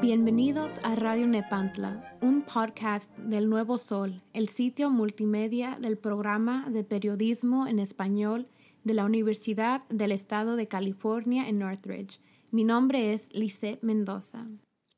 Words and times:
Bienvenidos 0.00 0.78
a 0.82 0.94
Radio 0.94 1.26
Nepantla, 1.26 2.16
un 2.22 2.42
podcast 2.42 3.14
del 3.18 3.50
Nuevo 3.50 3.76
Sol, 3.76 4.22
el 4.32 4.48
sitio 4.48 4.88
multimedia 4.88 5.76
del 5.78 5.98
programa 5.98 6.66
de 6.70 6.82
periodismo 6.82 7.66
en 7.66 7.78
español 7.78 8.46
de 8.84 8.94
la 8.94 9.04
Universidad 9.04 9.82
del 9.90 10.12
Estado 10.12 10.56
de 10.56 10.66
California 10.66 11.46
en 11.46 11.58
Northridge. 11.58 12.18
Mi 12.54 12.62
nombre 12.62 13.12
es 13.12 13.34
Lisette 13.34 13.82
Mendoza. 13.82 14.46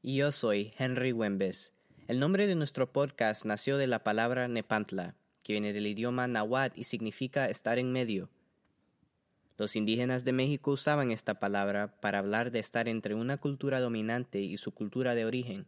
Y 0.02 0.16
yo 0.16 0.30
soy 0.30 0.72
Henry 0.76 1.12
Wembes. 1.12 1.72
El 2.06 2.20
nombre 2.20 2.46
de 2.46 2.54
nuestro 2.54 2.92
podcast 2.92 3.46
nació 3.46 3.78
de 3.78 3.86
la 3.86 4.04
palabra 4.04 4.46
Nepantla, 4.46 5.14
que 5.42 5.54
viene 5.54 5.72
del 5.72 5.86
idioma 5.86 6.28
náhuatl 6.28 6.78
y 6.78 6.84
significa 6.84 7.46
estar 7.46 7.78
en 7.78 7.92
medio. 7.92 8.28
Los 9.56 9.74
indígenas 9.74 10.26
de 10.26 10.34
México 10.34 10.72
usaban 10.72 11.10
esta 11.10 11.40
palabra 11.40 11.98
para 12.02 12.18
hablar 12.18 12.50
de 12.50 12.58
estar 12.58 12.88
entre 12.88 13.14
una 13.14 13.38
cultura 13.38 13.80
dominante 13.80 14.42
y 14.42 14.58
su 14.58 14.72
cultura 14.72 15.14
de 15.14 15.24
origen. 15.24 15.64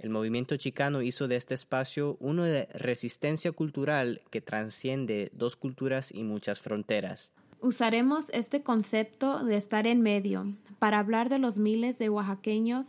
El 0.00 0.10
movimiento 0.10 0.56
chicano 0.56 1.02
hizo 1.02 1.28
de 1.28 1.36
este 1.36 1.54
espacio 1.54 2.16
uno 2.18 2.42
de 2.42 2.66
resistencia 2.72 3.52
cultural 3.52 4.22
que 4.32 4.40
transciende 4.40 5.30
dos 5.34 5.54
culturas 5.54 6.10
y 6.10 6.24
muchas 6.24 6.58
fronteras. 6.58 7.30
Usaremos 7.60 8.26
este 8.32 8.62
concepto 8.62 9.44
de 9.44 9.56
estar 9.56 9.88
en 9.88 10.00
medio 10.00 10.54
para 10.78 11.00
hablar 11.00 11.28
de 11.28 11.40
los 11.40 11.58
miles 11.58 11.98
de 11.98 12.08
oaxaqueños 12.08 12.86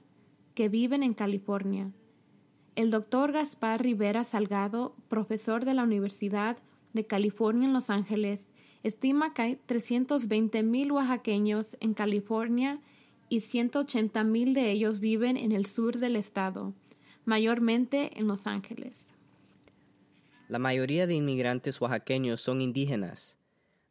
que 0.53 0.69
viven 0.69 1.01
en 1.01 1.15
California. 1.15 1.91
El 2.75 2.91
doctor 2.91 3.31
Gaspar 3.31 3.81
Rivera 3.81 4.23
Salgado, 4.23 4.95
profesor 5.07 5.65
de 5.65 5.73
la 5.73 5.83
Universidad 5.83 6.57
de 6.93 7.07
California 7.07 7.67
en 7.67 7.73
Los 7.73 7.89
Ángeles, 7.89 8.47
estima 8.83 9.33
que 9.33 9.41
hay 9.41 9.55
320 9.65 10.61
mil 10.61 10.91
oaxaqueños 10.91 11.75
en 11.79 11.95
California 11.95 12.79
y 13.27 13.39
180 13.39 14.23
mil 14.23 14.53
de 14.53 14.69
ellos 14.69 14.99
viven 14.99 15.35
en 15.35 15.51
el 15.51 15.65
sur 15.65 15.97
del 15.97 16.15
estado, 16.15 16.75
mayormente 17.25 18.19
en 18.19 18.27
Los 18.27 18.45
Ángeles. 18.45 19.07
La 20.47 20.59
mayoría 20.59 21.07
de 21.07 21.15
inmigrantes 21.15 21.81
oaxaqueños 21.81 22.39
son 22.39 22.61
indígenas. 22.61 23.38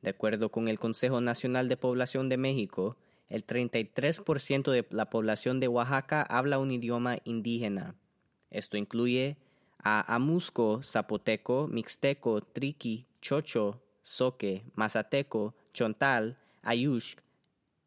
De 0.02 0.10
acuerdo 0.10 0.50
con 0.50 0.68
el 0.68 0.78
Consejo 0.78 1.20
Nacional 1.20 1.68
de 1.68 1.76
Población 1.76 2.28
de 2.28 2.36
México, 2.36 2.96
el 3.28 3.46
33% 3.46 4.70
de 4.70 4.86
la 4.90 5.10
población 5.10 5.60
de 5.60 5.68
Oaxaca 5.68 6.22
habla 6.22 6.58
un 6.58 6.70
idioma 6.70 7.18
indígena. 7.24 7.94
Esto 8.50 8.76
incluye 8.76 9.36
a 9.78 10.14
Amusco, 10.14 10.82
Zapoteco, 10.82 11.68
Mixteco, 11.68 12.40
Triqui, 12.40 13.06
Chocho, 13.20 13.82
Soque, 14.02 14.64
Mazateco, 14.74 15.54
Chontal, 15.72 16.38
Ayush, 16.62 17.16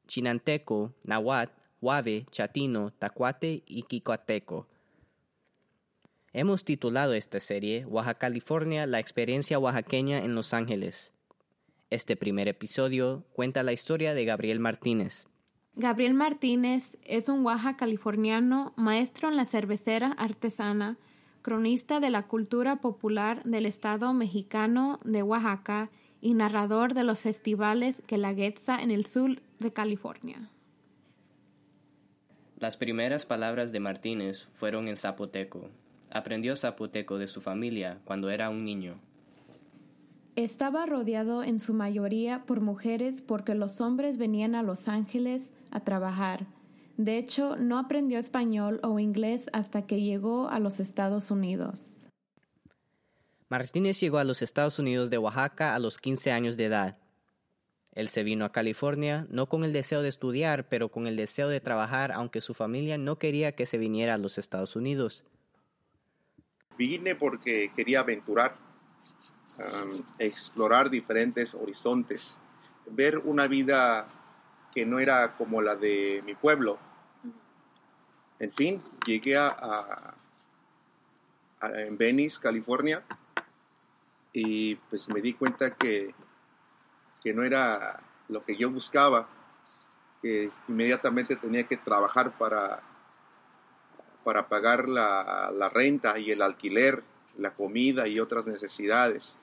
Chinanteco, 0.07 0.93
Nahuatl, 1.03 1.53
Huave, 1.81 2.25
Chatino, 2.29 2.91
Tacuate 2.91 3.63
y 3.65 3.83
Quicoateco. 3.83 4.67
Hemos 6.33 6.63
titulado 6.63 7.13
esta 7.13 7.39
serie 7.39 7.85
Oaxaca, 7.85 8.19
California, 8.19 8.85
la 8.85 8.99
experiencia 8.99 9.57
oaxaqueña 9.57 10.19
en 10.19 10.35
Los 10.35 10.53
Ángeles. 10.53 11.13
Este 11.91 12.15
primer 12.15 12.47
episodio 12.47 13.25
cuenta 13.33 13.63
la 13.63 13.73
historia 13.73 14.13
de 14.13 14.23
Gabriel 14.23 14.61
Martínez. 14.61 15.27
Gabriel 15.75 16.13
Martínez 16.13 16.95
es 17.03 17.27
un 17.27 17.45
Oaxaca 17.45 17.75
californiano, 17.75 18.71
maestro 18.77 19.27
en 19.27 19.35
la 19.35 19.43
cervecera 19.43 20.13
artesana, 20.13 20.97
cronista 21.41 21.99
de 21.99 22.09
la 22.09 22.27
cultura 22.27 22.77
popular 22.77 23.43
del 23.43 23.65
estado 23.65 24.13
mexicano 24.13 25.01
de 25.03 25.21
Oaxaca 25.21 25.89
y 26.21 26.33
narrador 26.33 26.93
de 26.93 27.03
los 27.03 27.19
festivales 27.19 28.01
que 28.07 28.17
la 28.17 28.31
Guelaguetza 28.31 28.81
en 28.81 28.89
el 28.89 29.05
sur 29.05 29.41
de 29.59 29.73
California. 29.73 30.49
Las 32.57 32.77
primeras 32.77 33.25
palabras 33.25 33.73
de 33.73 33.81
Martínez 33.81 34.47
fueron 34.53 34.87
en 34.87 34.95
zapoteco. 34.95 35.69
Aprendió 36.09 36.55
zapoteco 36.55 37.17
de 37.17 37.27
su 37.27 37.41
familia 37.41 37.99
cuando 38.05 38.29
era 38.29 38.49
un 38.49 38.63
niño. 38.63 38.97
Estaba 40.37 40.85
rodeado 40.85 41.43
en 41.43 41.59
su 41.59 41.73
mayoría 41.73 42.43
por 42.45 42.61
mujeres 42.61 43.21
porque 43.21 43.53
los 43.53 43.81
hombres 43.81 44.17
venían 44.17 44.55
a 44.55 44.63
Los 44.63 44.87
Ángeles 44.87 45.51
a 45.71 45.81
trabajar. 45.81 46.45
De 46.95 47.17
hecho, 47.17 47.57
no 47.57 47.77
aprendió 47.77 48.17
español 48.17 48.79
o 48.83 48.99
inglés 48.99 49.47
hasta 49.51 49.85
que 49.85 50.01
llegó 50.01 50.47
a 50.47 50.59
los 50.59 50.79
Estados 50.79 51.31
Unidos. 51.31 51.91
Martínez 53.49 53.99
llegó 53.99 54.19
a 54.19 54.23
los 54.23 54.41
Estados 54.41 54.79
Unidos 54.79 55.09
de 55.09 55.17
Oaxaca 55.17 55.75
a 55.75 55.79
los 55.79 55.97
15 55.97 56.31
años 56.31 56.55
de 56.55 56.65
edad. 56.65 56.97
Él 57.93 58.07
se 58.07 58.23
vino 58.23 58.45
a 58.45 58.53
California 58.53 59.27
no 59.29 59.47
con 59.47 59.65
el 59.65 59.73
deseo 59.73 60.01
de 60.01 60.07
estudiar, 60.07 60.69
pero 60.69 60.89
con 60.89 61.07
el 61.07 61.17
deseo 61.17 61.49
de 61.49 61.59
trabajar, 61.59 62.13
aunque 62.13 62.39
su 62.39 62.53
familia 62.53 62.97
no 62.97 63.17
quería 63.17 63.51
que 63.51 63.65
se 63.65 63.77
viniera 63.77 64.13
a 64.13 64.17
los 64.17 64.37
Estados 64.37 64.77
Unidos. 64.77 65.25
Vine 66.77 67.15
porque 67.15 67.71
quería 67.75 67.99
aventurar, 67.99 68.70
explorar 70.19 70.89
diferentes 70.89 71.55
horizontes, 71.55 72.37
ver 72.85 73.17
una 73.19 73.47
vida 73.47 74.07
que 74.73 74.85
no 74.85 74.99
era 74.99 75.35
como 75.35 75.61
la 75.61 75.75
de 75.75 76.21
mi 76.25 76.35
pueblo. 76.35 76.77
En 78.39 78.51
fin, 78.51 78.81
llegué 79.05 79.37
a, 79.37 80.15
en 81.61 81.97
Venice, 81.97 82.39
California, 82.41 83.03
y 84.33 84.75
pues 84.75 85.09
me 85.09 85.21
di 85.21 85.33
cuenta 85.33 85.75
que, 85.75 86.15
que 87.21 87.33
no 87.33 87.43
era 87.43 87.99
lo 88.29 88.43
que 88.43 88.55
yo 88.55 88.71
buscaba, 88.71 89.27
que 90.21 90.49
inmediatamente 90.67 91.35
tenía 91.35 91.67
que 91.67 91.77
trabajar 91.77 92.31
para, 92.37 92.81
para 94.23 94.47
pagar 94.47 94.87
la, 94.87 95.51
la 95.53 95.69
renta 95.69 96.17
y 96.17 96.31
el 96.31 96.41
alquiler, 96.41 97.03
la 97.37 97.53
comida 97.53 98.07
y 98.07 98.19
otras 98.19 98.47
necesidades. 98.47 99.37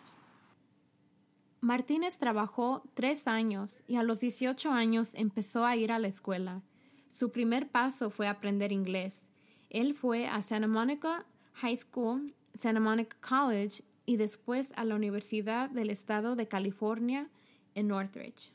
Martínez 1.61 2.19
trabajó 2.19 2.83
tres 2.95 3.27
años 3.27 3.79
y 3.87 3.97
a 3.97 4.03
los 4.03 4.21
18 4.21 4.71
años 4.71 5.11
empezó 5.15 5.65
a 5.65 5.77
ir 5.77 5.91
a 5.91 5.99
la 5.99 6.09
escuela. 6.09 6.63
Su 7.11 7.33
primer 7.33 7.69
paso 7.69 8.11
fue 8.11 8.29
aprender 8.29 8.71
inglés. 8.71 9.27
Él 9.71 9.95
fue 9.95 10.29
a 10.29 10.41
Santa 10.43 10.69
Monica 10.69 11.27
High 11.55 11.79
School, 11.79 12.35
Santa 12.55 12.81
Monica 12.81 13.17
College 13.21 13.83
y 14.07 14.17
después 14.17 14.73
a 14.77 14.85
la 14.85 14.95
Universidad 14.95 15.69
del 15.71 15.91
Estado 15.91 16.37
de 16.37 16.47
California 16.47 17.29
en 17.75 17.89
Northridge. 17.89 18.53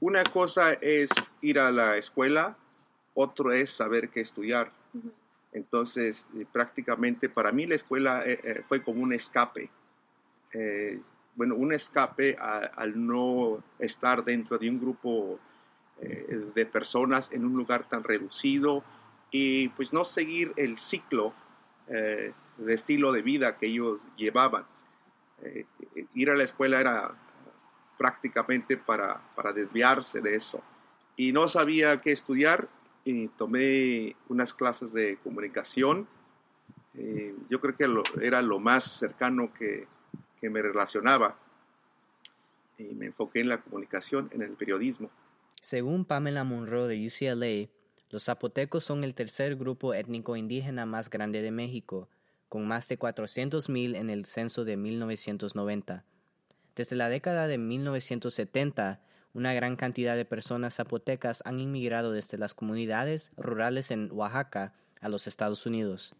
Una 0.00 0.22
cosa 0.24 0.72
es 0.74 1.10
ir 1.40 1.58
a 1.58 1.70
la 1.70 1.96
escuela, 1.96 2.56
otro 3.14 3.52
es 3.52 3.70
saber 3.70 4.10
qué 4.10 4.20
estudiar. 4.20 4.72
Entonces, 5.52 6.26
eh, 6.36 6.44
prácticamente 6.50 7.30
para 7.30 7.50
mí 7.52 7.66
la 7.66 7.76
escuela 7.76 8.22
eh, 8.26 8.38
eh, 8.42 8.62
fue 8.68 8.82
como 8.82 9.02
un 9.02 9.14
escape. 9.14 9.70
Bueno, 11.36 11.54
un 11.54 11.72
escape 11.72 12.36
al 12.36 13.06
no 13.06 13.62
estar 13.78 14.24
dentro 14.24 14.58
de 14.58 14.68
un 14.68 14.80
grupo 14.80 15.38
de 16.00 16.66
personas 16.66 17.30
en 17.32 17.44
un 17.44 17.56
lugar 17.56 17.88
tan 17.88 18.04
reducido 18.04 18.82
y 19.30 19.68
pues 19.68 19.92
no 19.94 20.04
seguir 20.04 20.52
el 20.56 20.78
ciclo 20.78 21.32
de 21.86 22.74
estilo 22.74 23.12
de 23.12 23.22
vida 23.22 23.56
que 23.56 23.66
ellos 23.66 24.06
llevaban. 24.16 24.64
Eh, 25.42 25.66
ir 26.14 26.30
a 26.30 26.36
la 26.36 26.44
escuela 26.44 26.80
era 26.80 27.14
prácticamente 27.98 28.76
para, 28.76 29.20
para, 29.34 29.52
desviarse 29.52 30.20
de 30.20 30.34
eso. 30.34 30.62
Y 31.16 31.32
no 31.32 31.48
sabía 31.48 32.00
qué 32.00 32.12
estudiar 32.12 32.68
y 33.04 33.28
tomé 33.28 34.16
unas 34.28 34.54
clases 34.54 34.92
de 34.92 35.18
comunicación. 35.22 36.06
Eh, 36.94 37.34
yo 37.50 37.60
creo 37.60 37.76
que 37.76 38.24
era 38.24 38.42
lo 38.42 38.58
más 38.58 38.84
cercano 38.84 39.52
que, 39.52 39.86
que 40.46 40.50
me 40.50 40.62
relacionaba. 40.62 41.36
Y 42.78 42.84
me 42.94 43.06
enfoqué 43.06 43.40
en 43.40 43.48
la 43.48 43.60
comunicación, 43.60 44.30
en 44.32 44.42
el 44.42 44.52
periodismo. 44.52 45.10
Según 45.60 46.04
Pamela 46.04 46.44
Monroe 46.44 46.86
de 46.86 47.04
UCLA, 47.04 47.68
los 48.10 48.26
zapotecos 48.26 48.84
son 48.84 49.02
el 49.02 49.16
tercer 49.16 49.56
grupo 49.56 49.92
étnico 49.92 50.36
indígena 50.36 50.86
más 50.86 51.10
grande 51.10 51.42
de 51.42 51.50
México 51.50 52.08
con 52.48 52.68
más 52.68 52.86
de 52.86 52.96
400.000 52.96 53.96
en 53.96 54.08
el 54.08 54.24
censo 54.24 54.64
de 54.64 54.76
1990. 54.76 56.04
Desde 56.76 56.94
la 56.94 57.08
década 57.08 57.48
de 57.48 57.58
1970, 57.58 59.00
una 59.34 59.52
gran 59.52 59.74
cantidad 59.74 60.14
de 60.14 60.24
personas 60.24 60.76
zapotecas 60.76 61.42
han 61.44 61.58
inmigrado 61.58 62.12
desde 62.12 62.38
las 62.38 62.54
comunidades 62.54 63.32
rurales 63.36 63.90
en 63.90 64.12
Oaxaca 64.12 64.74
a 65.00 65.08
los 65.08 65.26
Estados 65.26 65.66
Unidos. 65.66 66.14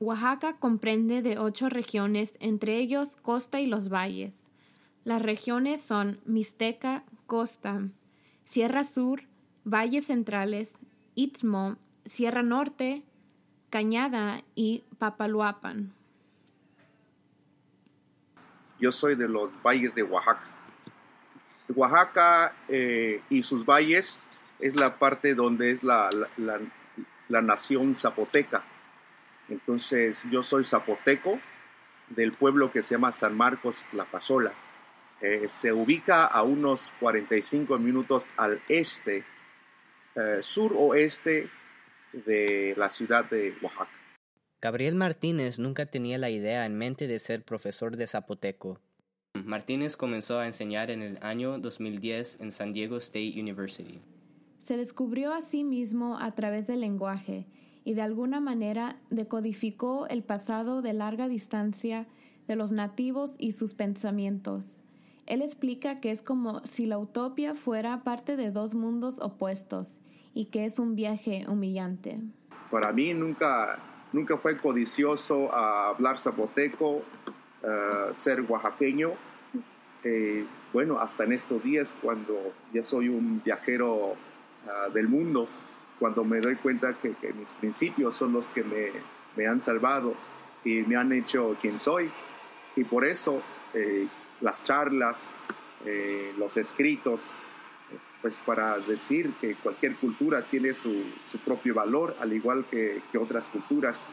Oaxaca 0.00 0.56
comprende 0.58 1.22
de 1.22 1.38
ocho 1.38 1.68
regiones, 1.68 2.34
entre 2.40 2.78
ellos 2.78 3.16
Costa 3.16 3.60
y 3.60 3.66
los 3.66 3.88
Valles. 3.88 4.32
Las 5.04 5.22
regiones 5.22 5.82
son 5.82 6.20
Mixteca, 6.24 7.04
Costa, 7.26 7.88
Sierra 8.44 8.84
Sur, 8.84 9.22
valles 9.64 10.06
centrales, 10.06 10.72
Istmo, 11.14 11.76
Sierra 12.04 12.42
Norte, 12.42 13.02
Cañada 13.70 14.42
y 14.54 14.84
Papaluapan. 14.98 15.92
Yo 18.78 18.92
soy 18.92 19.14
de 19.14 19.28
los 19.28 19.60
valles 19.62 19.94
de 19.94 20.02
Oaxaca. 20.02 20.50
Oaxaca 21.74 22.54
eh, 22.68 23.22
y 23.30 23.42
sus 23.42 23.64
valles 23.64 24.22
es 24.58 24.76
la 24.76 24.98
parte 24.98 25.34
donde 25.34 25.70
es 25.70 25.82
la, 25.82 26.08
la, 26.36 27.42
nación 27.42 27.94
zapoteca. 27.94 28.64
Entonces 29.48 30.24
yo 30.30 30.42
soy 30.42 30.64
zapoteco 30.64 31.38
del 32.08 32.32
pueblo 32.32 32.70
que 32.72 32.82
se 32.82 32.94
llama 32.94 33.12
San 33.12 33.36
Marcos 33.36 33.86
La 33.92 34.04
Pasola. 34.04 34.52
Eh, 35.20 35.48
se 35.48 35.72
ubica 35.72 36.24
a 36.24 36.42
unos 36.42 36.92
45 37.00 37.78
minutos 37.78 38.30
al 38.36 38.60
este, 38.68 39.24
eh, 40.16 40.38
suroeste 40.40 41.48
de 42.12 42.74
la 42.76 42.88
ciudad 42.88 43.24
de 43.28 43.56
Oaxaca. 43.62 43.90
Gabriel 44.60 44.94
Martínez 44.94 45.58
nunca 45.58 45.86
tenía 45.86 46.18
la 46.18 46.30
idea 46.30 46.64
en 46.64 46.76
mente 46.76 47.06
de 47.06 47.18
ser 47.18 47.44
profesor 47.44 47.96
de 47.96 48.06
zapoteco. 48.06 48.80
Martínez 49.34 49.96
comenzó 49.96 50.38
a 50.38 50.46
enseñar 50.46 50.90
en 50.90 51.02
el 51.02 51.18
año 51.22 51.58
2010 51.58 52.40
en 52.40 52.52
San 52.52 52.72
Diego 52.72 52.96
State 52.96 53.34
University. 53.36 54.00
Se 54.58 54.76
descubrió 54.76 55.34
a 55.34 55.42
sí 55.42 55.64
mismo 55.64 56.18
a 56.18 56.34
través 56.34 56.66
del 56.66 56.80
lenguaje 56.80 57.46
y 57.84 57.94
de 57.94 58.02
alguna 58.02 58.40
manera 58.40 58.96
decodificó 59.10 60.06
el 60.08 60.22
pasado 60.22 60.82
de 60.82 60.92
larga 60.92 61.28
distancia 61.28 62.06
de 62.48 62.56
los 62.56 62.72
nativos 62.72 63.34
y 63.38 63.52
sus 63.52 63.74
pensamientos. 63.74 64.82
Él 65.26 65.42
explica 65.42 66.00
que 66.00 66.10
es 66.10 66.22
como 66.22 66.64
si 66.64 66.86
la 66.86 66.98
utopía 66.98 67.54
fuera 67.54 68.02
parte 68.02 68.36
de 68.36 68.50
dos 68.50 68.74
mundos 68.74 69.16
opuestos 69.20 69.96
y 70.34 70.46
que 70.46 70.64
es 70.64 70.78
un 70.78 70.96
viaje 70.96 71.46
humillante. 71.48 72.20
Para 72.70 72.92
mí 72.92 73.14
nunca 73.14 73.78
nunca 74.14 74.38
fue 74.38 74.56
codicioso 74.56 75.52
a 75.52 75.88
hablar 75.88 76.18
zapoteco, 76.18 77.02
ser 78.12 78.42
oaxaqueño. 78.42 79.12
Eh, 80.04 80.44
bueno, 80.72 81.00
hasta 81.00 81.24
en 81.24 81.32
estos 81.32 81.62
días, 81.62 81.94
cuando 82.00 82.52
ya 82.72 82.82
soy 82.82 83.08
un 83.08 83.42
viajero 83.42 84.14
ah, 84.68 84.88
del 84.92 85.08
mundo, 85.08 85.48
cuando 85.98 86.24
me 86.24 86.40
doy 86.40 86.56
cuenta 86.56 86.94
que, 86.94 87.14
mis 87.38 87.52
principios 87.52 88.14
son 88.16 88.32
los 88.32 88.48
que 88.50 88.62
me, 88.62 88.90
me, 89.36 89.46
han 89.46 89.60
salvado 89.60 90.14
y 90.64 90.80
me 90.82 90.96
han 90.96 91.12
hecho 91.12 91.56
quien 91.60 91.78
soy. 91.78 92.10
Y 92.76 92.84
por 92.84 93.04
eso 93.04 93.42
eh, 93.72 94.08
las 94.40 94.64
charlas, 94.64 95.32
eh, 95.84 96.32
los 96.38 96.56
escritos, 96.56 97.36
pues 98.24 98.40
para 98.40 98.78
decir 98.78 99.34
que 99.38 99.54
cualquier 99.54 99.96
cultura 99.96 100.46
tiene 100.46 100.72
su, 100.72 101.04
propio 101.44 101.74
valor, 101.74 102.16
al 102.20 102.32
igual 102.32 102.64
que, 102.64 103.02
otras 103.20 103.50
culturas, 103.50 104.06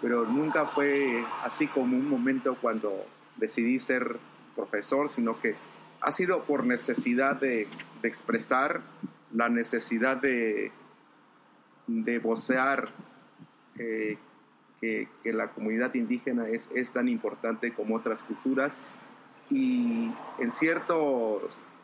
pero 0.00 0.24
nunca 0.24 0.66
fue 0.66 1.22
así 1.44 1.66
como 1.66 1.94
un 1.94 2.08
momento 2.08 2.56
cuando 2.58 3.04
decidí 3.36 3.78
ser 3.78 4.16
profesor, 4.56 5.10
sino 5.10 5.38
que 5.38 5.56
ha 6.00 6.10
sido 6.10 6.44
por 6.44 6.64
necesidad 6.64 7.36
de, 7.36 7.68
expresar 8.02 8.80
la 9.34 9.50
necesidad 9.50 10.16
de, 10.16 10.72
de 11.90 12.18
vocear 12.18 12.88
eh, 13.78 14.18
que, 14.80 15.08
la 15.24 15.50
comunidad 15.52 15.94
indígena 15.94 16.48
es, 16.48 16.70
es 16.74 16.92
tan 16.92 17.08
importante 17.08 17.72
como 17.74 17.96
otras 17.96 18.22
culturas 18.22 18.82
y 19.50 20.10
en 20.38 20.52
ciertos 20.52 21.42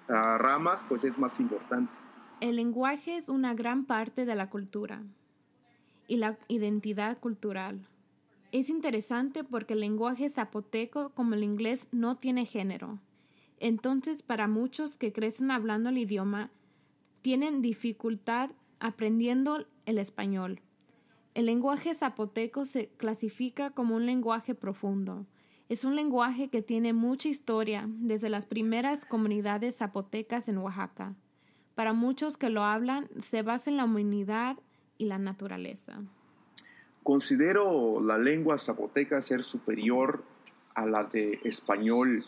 ramas, 0.08 0.84
pues 0.88 1.04
es 1.04 1.18
más 1.18 1.40
importante. 1.40 1.92
El 2.40 2.56
lenguaje 2.56 3.16
es 3.16 3.28
una 3.28 3.54
gran 3.54 3.86
parte 3.86 4.24
de 4.24 4.34
la 4.34 4.48
cultura 4.50 5.02
y 6.06 6.16
la 6.16 6.38
identidad 6.48 7.18
cultural. 7.18 7.86
Es 8.52 8.70
interesante 8.70 9.42
porque 9.42 9.74
el 9.74 9.80
lenguaje 9.80 10.30
zapoteco 10.30 11.10
como 11.10 11.34
el 11.34 11.42
inglés 11.42 11.88
no 11.92 12.16
tiene 12.16 12.46
género. 12.46 12.98
Entonces, 13.58 14.22
para 14.22 14.48
muchos 14.48 14.96
que 14.96 15.12
crecen 15.12 15.50
hablando 15.50 15.88
el 15.88 15.98
idioma, 15.98 16.50
tienen 17.22 17.62
dificultad 17.62 18.50
aprendiendo 18.78 19.66
el 19.86 19.98
español. 19.98 20.60
El 21.34 21.46
lenguaje 21.46 21.94
zapoteco 21.94 22.66
se 22.66 22.88
clasifica 22.96 23.70
como 23.70 23.96
un 23.96 24.06
lenguaje 24.06 24.54
profundo. 24.54 25.26
Es 25.68 25.84
un 25.84 25.96
lenguaje 25.96 26.48
que 26.48 26.62
tiene 26.62 26.92
mucha 26.92 27.28
historia 27.28 27.86
desde 27.88 28.28
las 28.28 28.46
primeras 28.46 29.04
comunidades 29.04 29.76
zapotecas 29.76 30.48
en 30.48 30.58
Oaxaca. 30.58 31.14
Para 31.74 31.92
muchos 31.92 32.36
que 32.36 32.50
lo 32.50 32.62
hablan, 32.62 33.08
se 33.20 33.42
basa 33.42 33.70
en 33.70 33.76
la 33.76 33.84
humanidad 33.84 34.56
y 34.98 35.06
la 35.06 35.18
naturaleza. 35.18 36.02
Considero 37.02 38.00
la 38.00 38.18
lengua 38.18 38.58
zapoteca 38.58 39.20
ser 39.20 39.44
superior 39.44 40.24
a 40.74 40.86
la 40.86 41.04
de 41.04 41.40
español 41.44 42.24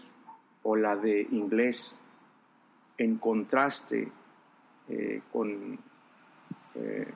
o 0.62 0.76
la 0.76 0.96
de 0.96 1.22
inglés 1.30 1.98
en 2.98 3.16
contraste 3.16 4.12
eh, 4.88 5.22
con, 5.32 5.78
eh, 6.74 7.08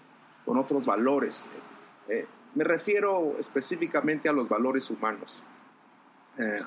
con, 0.52 0.58
otros 0.58 0.84
valores. 0.84 1.48
Eh, 2.08 2.26
me 2.54 2.64
refiero 2.64 3.36
específicamente 3.38 4.28
a 4.28 4.32
los 4.32 4.48
valores 4.48 4.90
humanos. 4.90 5.46
Eh, 6.36 6.60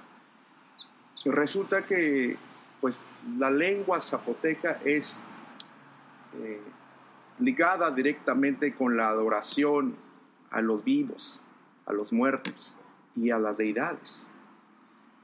resulta 1.26 1.84
que 1.84 2.36
pues 2.82 3.04
la 3.38 3.52
lengua 3.52 4.00
zapoteca 4.00 4.80
es 4.84 5.22
eh, 6.40 6.62
ligada 7.40 7.92
directamente 7.92 8.74
con 8.74 8.98
la 8.98 9.10
adoración 9.10 9.96
a 10.50 10.62
los 10.62 10.84
vivos, 10.84 11.44
a 11.86 11.94
los 11.94 12.12
muertos 12.12 12.76
y 13.16 13.30
a 13.30 13.38
las 13.38 13.58
deidades. 13.58 14.28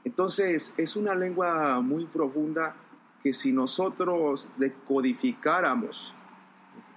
Entonces 0.04 0.72
es 0.76 0.96
una 0.96 1.14
lengua 1.14 1.80
muy 1.80 2.06
profunda 2.06 2.76
que 3.22 3.32
si 3.32 3.52
nosotros 3.52 4.48
decodificáramos, 4.56 6.14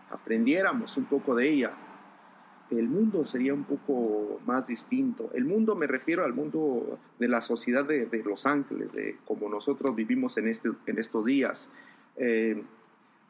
aprendiéramos 0.09 0.97
un 0.97 1.05
poco 1.05 1.35
de 1.35 1.49
ella, 1.49 1.73
el 2.71 2.89
mundo 2.89 3.23
sería 3.23 3.53
un 3.53 3.63
poco 3.63 4.39
más 4.45 4.67
distinto. 4.67 5.29
El 5.33 5.45
mundo 5.45 5.75
me 5.75 5.87
refiero 5.87 6.25
al 6.25 6.33
mundo 6.33 6.99
de 7.19 7.27
la 7.27 7.41
sociedad 7.41 7.85
de, 7.85 8.23
Los 8.25 8.45
Ángeles, 8.45 8.91
de 8.91 9.17
como 9.25 9.49
nosotros 9.49 9.95
vivimos 9.95 10.37
en, 10.37 10.47
este, 10.47 10.71
en 10.87 10.97
estos 10.97 11.25
días. 11.25 11.71
Eh, 12.17 12.63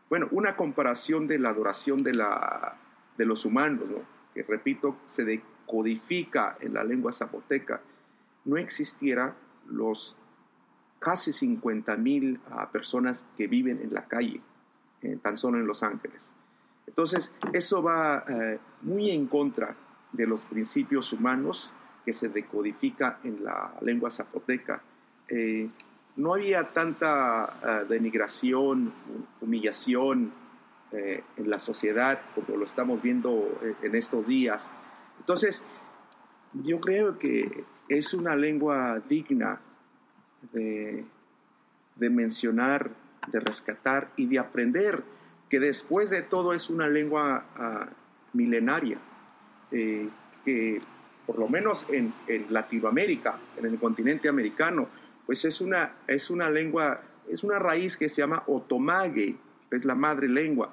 bueno, 0.10 0.28
una 0.32 0.56
comparación 0.56 1.28
de 1.28 1.40
la 1.40 1.50
adoración 1.50 2.04
de, 2.04 2.14
la, 2.14 2.78
de 3.18 3.26
los 3.26 3.44
humanos, 3.46 3.88
que 4.34 4.44
repito, 4.44 4.98
se 5.06 5.26
decodifica 5.26 6.58
en 6.62 6.74
la 6.74 6.84
lengua 6.84 7.12
zapoteca, 7.12 7.82
no 8.46 8.58
existiera 8.58 9.36
los 9.68 10.16
casi 11.00 11.34
50 11.34 11.98
mil 11.98 12.40
ah, 12.52 12.70
personas 12.72 13.28
que 13.38 13.48
viven 13.48 13.82
en 13.82 13.94
la 13.94 14.06
calle, 14.06 14.42
eh, 15.02 15.18
tan 15.22 15.38
solo 15.38 15.58
en 15.58 15.68
Los 15.68 15.84
Ángeles. 15.84 16.32
Entonces, 16.88 17.36
eso 17.54 17.82
va 17.82 18.24
eh, 18.28 18.60
muy 18.82 19.12
en 19.12 19.28
contra 19.28 19.76
de 20.12 20.28
los 20.28 20.46
principios 20.46 21.12
humanos 21.14 21.74
que 22.06 22.14
se 22.14 22.30
decodifica 22.30 23.20
en 23.24 23.44
la 23.44 23.74
lengua 23.82 24.12
zapoteca. 24.12 24.82
Eh, 25.28 25.70
no 26.18 26.34
había 26.34 26.72
tanta 26.72 27.60
eh, 27.62 27.86
denigración, 27.90 28.94
humillación 29.42 30.46
en 30.92 31.50
la 31.50 31.60
sociedad 31.60 32.22
como 32.34 32.58
lo 32.58 32.64
estamos 32.64 33.02
viendo 33.02 33.60
en 33.82 33.96
estos 33.96 34.28
días. 34.28 34.72
Entonces, 35.20 35.66
yo 36.54 36.80
creo 36.80 37.20
que 37.20 37.66
es 37.90 38.14
una 38.14 38.34
lengua 38.38 39.02
digna 39.10 39.60
de 40.54 41.04
mencionar, 41.98 42.92
de 43.28 43.42
rescatar 43.42 44.10
y 44.16 44.28
de 44.28 44.40
aprender 44.40 45.04
que 45.50 45.60
después 45.60 46.10
de 46.10 46.22
todo 46.22 46.54
es 46.54 46.70
una 46.70 46.88
lengua 46.88 47.46
ah, 47.56 47.90
milenaria, 48.34 48.98
eh, 49.72 50.10
que 50.44 50.82
por 51.26 51.40
lo 51.40 51.48
menos 51.48 51.88
en, 51.90 52.14
Latinoamérica, 52.50 53.40
en 53.58 53.66
el 53.66 53.80
continente 53.80 54.30
americano, 54.30 54.88
pues 55.26 55.44
es 55.46 55.62
una, 55.62 55.96
es 56.08 56.30
una 56.30 56.50
lengua, 56.50 57.02
es 57.30 57.44
una 57.44 57.58
raíz 57.58 57.98
que 57.98 58.10
se 58.10 58.22
llama 58.22 58.44
otomague, 58.48 59.36
es 59.72 59.86
la 59.86 59.96
madre 59.96 60.28
lengua. 60.28 60.72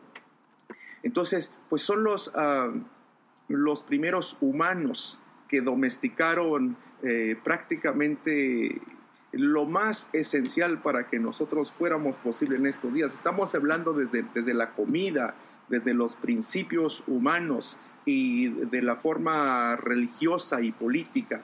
Entonces, 1.02 1.54
pues 1.68 1.82
son 1.82 2.04
los, 2.04 2.30
ah, 2.34 2.70
los 3.48 3.82
primeros 3.82 4.36
humanos 4.40 5.20
que 5.48 5.60
domesticaron 5.60 6.76
eh, 7.02 7.36
prácticamente 7.42 8.80
lo 9.32 9.64
más 9.64 10.08
esencial 10.12 10.82
para 10.82 11.08
que 11.08 11.18
nosotros 11.18 11.72
fuéramos 11.72 12.16
posible 12.16 12.56
en 12.56 12.66
estos 12.66 12.94
días. 12.94 13.14
Estamos 13.14 13.54
hablando 13.54 13.92
desde, 13.92 14.24
desde 14.34 14.54
la 14.54 14.70
comida, 14.74 15.34
desde 15.68 15.94
los 15.94 16.16
principios 16.16 17.02
humanos 17.06 17.78
y 18.04 18.48
de 18.48 18.82
la 18.82 18.96
forma 18.96 19.76
religiosa 19.76 20.60
y 20.60 20.72
política. 20.72 21.42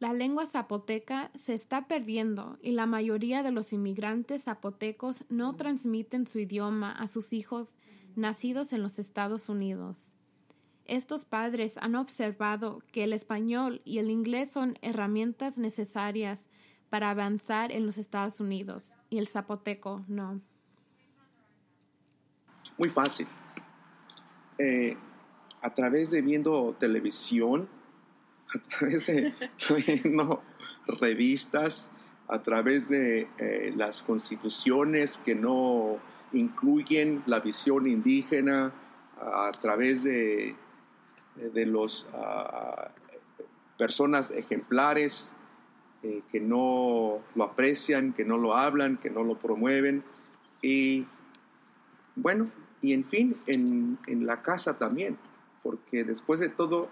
La 0.00 0.12
lengua 0.12 0.46
zapoteca 0.46 1.30
se 1.36 1.54
está 1.54 1.86
perdiendo 1.86 2.58
y 2.60 2.72
la 2.72 2.86
mayoría 2.86 3.44
de 3.44 3.52
los 3.52 3.72
inmigrantes 3.72 4.42
zapotecos 4.42 5.24
no 5.28 5.54
transmiten 5.54 6.26
su 6.26 6.40
idioma 6.40 6.90
a 6.90 7.06
sus 7.06 7.32
hijos 7.32 7.72
nacidos 8.16 8.72
en 8.72 8.82
los 8.82 8.98
Estados 8.98 9.48
Unidos. 9.48 10.12
Estos 10.86 11.24
padres 11.24 11.74
han 11.80 11.94
observado 11.94 12.82
que 12.92 13.04
el 13.04 13.12
español 13.12 13.80
y 13.84 13.98
el 13.98 14.10
inglés 14.10 14.50
son 14.50 14.78
herramientas 14.82 15.58
necesarias 15.58 16.40
para 16.90 17.10
avanzar 17.10 17.72
en 17.72 17.86
los 17.86 17.98
Estados 17.98 18.40
Unidos 18.40 18.92
y 19.08 19.18
el 19.18 19.26
zapoteco 19.26 20.04
no. 20.08 20.40
Muy 22.78 22.90
fácil. 22.90 23.26
Eh, 24.58 24.96
a 25.60 25.74
través 25.74 26.10
de 26.10 26.20
viendo 26.20 26.76
televisión, 26.78 27.68
a 28.54 28.58
través 28.68 29.06
de 29.06 29.32
leyendo 29.70 30.42
revistas, 30.86 31.90
a 32.28 32.42
través 32.42 32.88
de 32.88 33.28
eh, 33.38 33.72
las 33.76 34.02
constituciones 34.02 35.18
que 35.18 35.34
no 35.34 35.98
incluyen 36.32 37.22
la 37.26 37.40
visión 37.40 37.86
indígena, 37.86 38.72
a 39.20 39.52
través 39.52 40.02
de, 40.02 40.56
de 41.36 41.66
los 41.66 42.06
personas 43.78 44.30
ejemplares 44.30 45.32
eh, 46.02 46.22
que 46.32 46.40
no 46.40 47.20
lo 47.34 47.44
aprecian, 47.44 48.12
que 48.12 48.24
no 48.24 48.36
lo 48.36 48.56
hablan, 48.56 48.96
que 48.96 49.08
no 49.10 49.22
lo 49.22 49.36
promueven. 49.36 50.02
Y 50.60 51.06
bueno, 52.16 52.50
y 52.80 52.92
en 52.92 53.04
fin, 53.04 53.36
en, 53.46 53.98
en 54.08 54.26
la 54.26 54.42
casa 54.42 54.78
también, 54.78 55.16
porque 55.62 56.02
después 56.02 56.40
de 56.40 56.48
todo, 56.48 56.88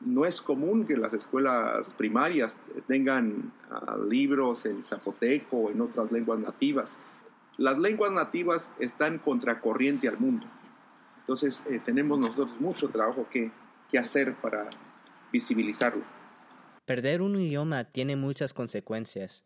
no 0.00 0.24
es 0.24 0.40
común 0.40 0.86
que 0.86 0.96
las 0.96 1.12
escuelas 1.12 1.94
primarias 1.94 2.56
tengan 2.86 3.52
ah, 3.70 3.96
libros 4.08 4.64
en 4.64 4.84
zapoteco 4.84 5.56
o 5.56 5.70
en 5.70 5.80
otras 5.80 6.12
lenguas 6.12 6.40
nativas. 6.40 6.98
Las 7.56 7.78
lenguas 7.78 8.12
nativas 8.12 8.72
están 8.78 9.18
contracorriente 9.18 10.08
al 10.08 10.18
mundo. 10.18 10.46
Entonces 11.24 11.64
eh, 11.70 11.80
tenemos 11.84 12.18
nosotros 12.18 12.50
mucho 12.60 12.88
trabajo 12.90 13.26
que, 13.30 13.50
que 13.90 13.98
hacer 13.98 14.34
para 14.34 14.68
visibilizarlo. 15.32 16.04
Perder 16.84 17.22
un 17.22 17.40
idioma 17.40 17.84
tiene 17.84 18.14
muchas 18.14 18.52
consecuencias. 18.52 19.44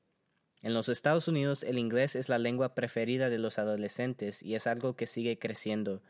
En 0.61 0.75
los 0.75 0.89
Estados 0.89 1.29
Unidos 1.29 1.63
el 1.63 1.79
inglés 1.79 2.17
es 2.17 2.29
la 2.29 2.39
lengua 2.39 2.75
preferida 2.75 3.31
de 3.31 3.39
los 3.39 3.61
adolescentes 3.61 4.43
y 4.43 4.57
es 4.57 4.67
algo 4.67 4.97
que 4.97 5.07
sigue 5.07 5.39
creciendo, 5.39 6.03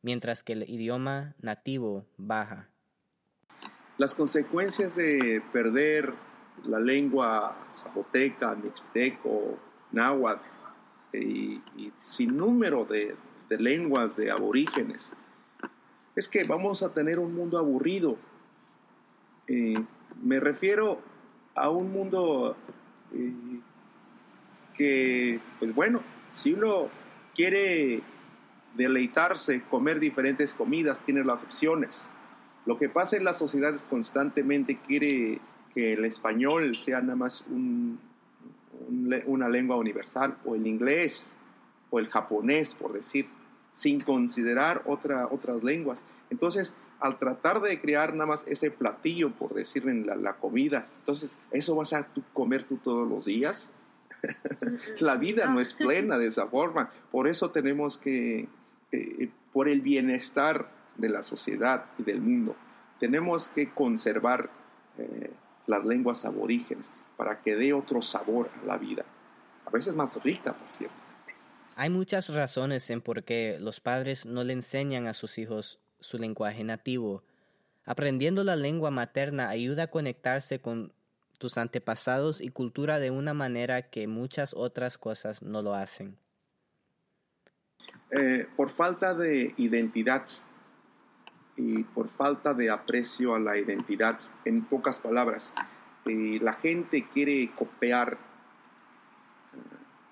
mientras 0.00 0.42
que 0.42 0.54
el 0.54 0.62
idioma 0.70 1.34
nativo 1.42 2.06
baja. 2.16 2.70
Las 3.98 4.14
consecuencias 4.14 4.96
de 4.96 5.42
perder 5.52 6.14
la 6.64 6.80
lengua 6.80 7.56
zapoteca, 7.74 8.54
mixteco, 8.54 9.58
náhuatl 9.92 10.46
y, 11.12 11.60
sin 12.00 12.36
número 12.36 12.84
de, 12.84 13.14
lenguas 13.58 14.16
de 14.16 14.30
aborígenes 14.30 15.14
es 16.16 16.28
que 16.28 16.44
vamos 16.44 16.82
a 16.82 16.92
tener 16.92 17.18
un 17.18 17.34
mundo 17.34 17.58
aburrido. 17.58 18.16
Eh, 19.46 19.82
me 20.22 20.40
refiero 20.40 21.00
a 21.54 21.70
un 21.70 21.92
mundo 21.92 22.56
eh, 23.12 23.32
que, 24.74 25.40
pues 25.58 25.74
bueno, 25.74 26.02
si 26.28 26.52
uno 26.52 26.88
quiere 27.34 28.02
deleitarse, 28.74 29.62
comer 29.62 29.98
diferentes 29.98 30.54
comidas, 30.54 31.00
tiene 31.00 31.24
las 31.24 31.42
opciones. 31.42 32.10
Lo 32.66 32.78
que 32.78 32.88
pasa 32.88 33.16
en 33.16 33.24
la 33.24 33.32
sociedad 33.32 33.78
constantemente 33.88 34.78
quiere 34.78 35.40
que 35.74 35.94
el 35.94 36.04
español 36.04 36.76
sea 36.76 37.00
nada 37.00 37.16
más 37.16 37.44
una 39.26 39.48
lengua 39.48 39.76
universal, 39.76 40.36
o 40.44 40.54
el 40.54 40.66
inglés, 40.66 41.34
o 41.90 41.98
el 41.98 42.08
japonés, 42.08 42.74
por 42.74 42.92
decir, 42.92 43.26
sin 43.72 44.00
considerar 44.00 44.82
otra, 44.86 45.26
otras 45.30 45.62
lenguas. 45.62 46.04
Entonces, 46.30 46.76
al 47.00 47.18
tratar 47.18 47.60
de 47.60 47.80
crear 47.80 48.12
nada 48.14 48.26
más 48.26 48.44
ese 48.46 48.70
platillo, 48.70 49.30
por 49.30 49.54
decir 49.54 49.88
en 49.88 50.06
la, 50.06 50.34
comida, 50.34 50.86
entonces, 51.00 51.36
¿eso 51.50 51.74
vas 51.74 51.92
a 51.92 52.06
comer 52.32 52.64
tú 52.64 52.76
todos 52.76 53.08
los 53.08 53.24
días? 53.24 53.70
la 54.98 55.16
vida 55.16 55.46
no 55.46 55.60
es 55.60 55.72
plena 55.74 56.18
de 56.18 56.26
esa 56.26 56.46
forma. 56.46 56.90
Por 57.10 57.26
eso 57.26 57.50
tenemos 57.50 57.96
que, 57.96 58.48
eh, 58.92 59.30
por 59.52 59.68
el 59.68 59.80
bienestar 59.80 60.70
de 60.96 61.08
la 61.08 61.22
sociedad 61.22 61.86
y 61.98 62.02
del 62.02 62.20
mundo. 62.20 62.54
Tenemos 62.98 63.48
que 63.48 63.70
conservar 63.70 64.50
eh, 64.98 65.30
las 65.66 65.84
lenguas 65.84 66.24
aborígenes 66.24 66.92
para 67.16 67.40
que 67.40 67.56
dé 67.56 67.72
otro 67.72 68.02
sabor 68.02 68.50
a 68.62 68.66
la 68.66 68.76
vida. 68.76 69.04
A 69.64 69.70
veces 69.70 69.94
más 69.94 70.22
rica, 70.22 70.52
por 70.52 70.70
cierto. 70.70 71.09
Hay 71.76 71.90
muchas 71.90 72.28
razones 72.28 72.90
en 72.90 73.00
por 73.00 73.24
qué 73.24 73.58
los 73.60 73.80
padres 73.80 74.26
no 74.26 74.44
le 74.44 74.52
enseñan 74.52 75.06
a 75.06 75.14
sus 75.14 75.38
hijos 75.38 75.78
su 76.00 76.18
lenguaje 76.18 76.64
nativo. 76.64 77.22
Aprendiendo 77.84 78.44
la 78.44 78.56
lengua 78.56 78.90
materna 78.90 79.48
ayuda 79.48 79.84
a 79.84 79.90
conectarse 79.90 80.60
con 80.60 80.92
tus 81.38 81.56
antepasados 81.56 82.42
y 82.42 82.50
cultura 82.50 82.98
de 82.98 83.10
una 83.10 83.32
manera 83.32 83.88
que 83.88 84.06
muchas 84.06 84.52
otras 84.54 84.98
cosas 84.98 85.42
no 85.42 85.62
lo 85.62 85.74
hacen. 85.74 86.18
Eh, 88.10 88.46
por 88.56 88.70
falta 88.70 89.14
de 89.14 89.54
identidad 89.56 90.26
y 91.56 91.84
por 91.84 92.08
falta 92.10 92.52
de 92.54 92.70
aprecio 92.70 93.34
a 93.34 93.38
la 93.38 93.56
identidad. 93.56 94.18
En 94.44 94.64
pocas 94.64 94.98
palabras, 94.98 95.54
eh, 96.06 96.38
la 96.42 96.54
gente 96.54 97.08
quiere 97.08 97.50
copiar 97.54 98.18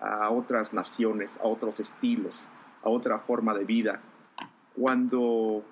a 0.01 0.31
otras 0.31 0.73
naciones, 0.73 1.39
a 1.39 1.45
otros 1.45 1.81
estilos, 1.81 2.49
a 2.83 2.89
otra 2.89 3.19
forma 3.19 3.55
de 3.55 3.65
vida, 3.65 4.01
cuando 4.77 5.65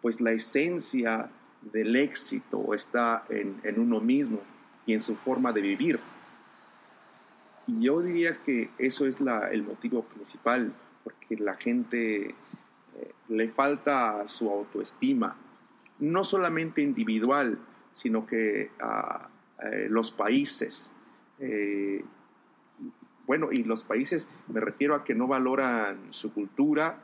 pues 0.00 0.20
la 0.20 0.32
esencia 0.32 1.30
del 1.72 1.96
éxito 1.96 2.74
está 2.74 3.24
en, 3.28 3.60
uno 3.78 4.00
mismo 4.00 4.40
y 4.86 4.92
en 4.92 5.00
su 5.00 5.16
forma 5.16 5.52
de 5.52 5.62
vivir. 5.62 5.98
Y 7.66 7.80
yo 7.80 8.02
diría 8.02 8.36
que 8.44 8.70
eso 8.78 9.06
es 9.06 9.18
el 9.50 9.62
motivo 9.62 10.02
principal, 10.02 10.74
porque 11.02 11.36
la 11.36 11.54
gente 11.54 12.34
le 13.28 13.48
falta 13.48 14.26
su 14.26 14.50
autoestima, 14.50 15.36
no 15.98 16.24
solamente 16.24 16.82
individual, 16.82 17.58
sino 17.92 18.26
que 18.26 18.70
a 18.80 19.28
eh, 19.62 19.86
los 19.88 20.10
países, 20.10 20.92
eh, 21.38 22.04
bueno, 23.26 23.50
y 23.52 23.64
los 23.64 23.84
países 23.84 24.28
me 24.48 24.60
refiero 24.60 24.94
a 24.94 25.04
que 25.04 25.14
no 25.14 25.26
valoran 25.26 25.98
su 26.10 26.32
cultura, 26.32 26.98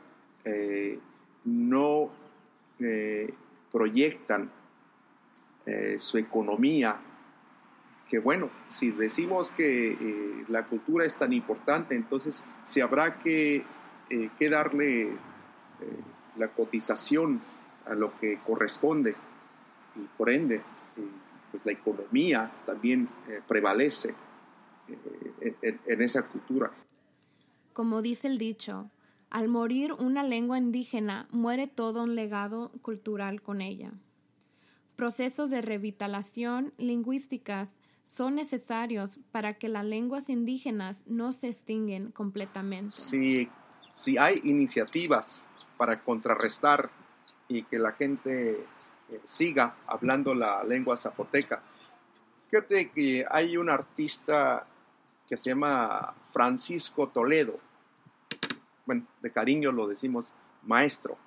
eh, 0.45 0.99
no 1.45 2.09
proyectan 3.71 4.49
su 5.97 6.17
economía, 6.17 6.95
que 8.09 8.17
bueno, 8.17 8.49
si 8.65 8.89
decimos 8.89 9.51
que 9.51 10.43
la 10.47 10.65
cultura 10.65 11.05
es 11.05 11.15
tan 11.15 11.31
importante, 11.31 11.93
entonces 11.93 12.43
se 12.63 12.81
habrá 12.81 13.19
que, 13.19 13.63
que 14.09 14.49
darle 14.49 15.15
eh, 15.81 15.99
la 16.37 16.47
cotización 16.47 17.41
a 17.85 17.93
lo 17.93 18.17
que 18.19 18.39
corresponde. 18.45 19.15
Y 19.95 20.07
por 20.17 20.29
ende 20.29 20.55
eh, 20.55 20.61
pues 21.51 21.65
la 21.65 21.73
economía 21.73 22.49
también 22.65 23.09
eh, 23.27 23.41
prevalece 23.45 24.13
en, 25.41 26.01
esa 26.01 26.27
cultura. 26.27 26.71
Como 27.73 28.01
dice 28.01 28.27
el 28.27 28.37
dicho, 28.37 28.89
al 29.29 29.47
morir 29.47 29.93
una 29.93 30.23
lengua 30.23 30.57
indígena, 30.57 31.27
muere 31.31 31.67
todo 31.67 32.03
un 32.03 32.15
legado 32.15 32.71
cultural 32.81 33.41
con 33.41 33.61
ella. 33.61 33.91
Procesos 34.95 35.49
de 35.49 35.61
revitalación 35.61 36.73
lingüísticas 36.77 37.69
son 38.03 38.35
necesarios 38.35 39.19
para 39.31 39.53
que 39.53 39.69
las 39.69 39.85
lenguas 39.85 40.29
indígenas 40.29 41.03
no 41.07 41.31
se 41.31 41.47
extinguen 41.49 42.11
completamente. 42.11 42.91
Si, 42.91 43.49
si 43.93 44.17
hay 44.17 44.41
iniciativas 44.43 45.47
para 45.77 46.03
contrarrestar 46.03 46.91
y 47.47 47.63
que 47.63 47.79
la 47.79 47.93
gente 47.93 48.65
eh, 49.11 49.21
siga 49.23 49.75
hablando 49.87 50.33
la 50.33 50.63
lengua 50.63 50.95
zapoteca. 50.95 51.61
Fíjate 52.49 52.91
que 52.91 53.25
hay 53.29 53.57
un 53.57 53.69
artista 53.69 54.65
que 55.31 55.37
se 55.37 55.51
llama 55.51 56.13
Francisco 56.33 57.07
Toledo. 57.07 57.57
Bueno, 58.85 59.07
de 59.21 59.31
cariño 59.31 59.71
lo 59.71 59.87
decimos 59.87 60.35
maestro. 60.63 61.17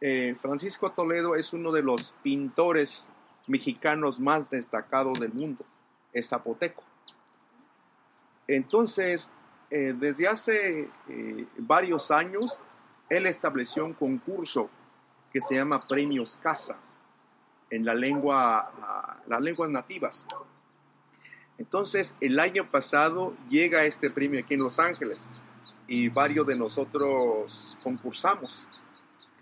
Eh, 0.00 0.36
Francisco 0.40 0.92
Toledo 0.92 1.34
es 1.34 1.52
uno 1.52 1.72
de 1.72 1.82
los 1.82 2.14
pintores 2.22 3.10
mexicanos 3.48 4.20
más 4.20 4.48
destacados 4.48 5.18
del 5.18 5.32
mundo. 5.32 5.64
Es 6.12 6.28
zapoteco. 6.28 6.84
Entonces, 8.46 9.32
eh, 9.68 9.92
desde 9.98 10.28
hace 10.28 10.88
varios 11.58 12.12
años, 12.12 12.64
él 13.08 13.26
estableció 13.26 13.84
un 13.84 13.94
concurso 13.94 14.70
que 15.32 15.40
se 15.40 15.56
llama 15.56 15.84
Premios 15.88 16.36
Casa. 16.36 16.78
en 17.68 17.84
la 17.84 17.94
lengua, 17.94 19.22
las 19.26 19.40
lenguas 19.40 19.70
nativas. 19.70 20.24
Entonces, 21.60 22.16
el 22.22 22.40
año 22.40 22.70
pasado 22.70 23.34
llega 23.50 23.84
este 23.84 24.08
premio 24.08 24.40
aquí 24.40 24.54
en 24.54 24.62
Los 24.62 24.78
Ángeles 24.78 25.36
y 25.86 26.08
varios 26.08 26.46
de 26.46 26.56
nosotros 26.56 27.76
concursamos 27.82 28.66